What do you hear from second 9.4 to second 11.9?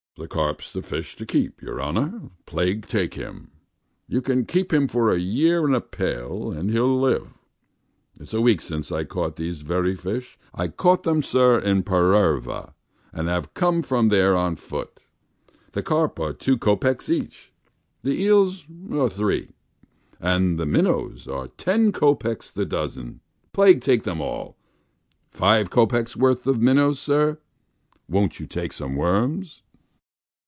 very fish. I caught them, sir, in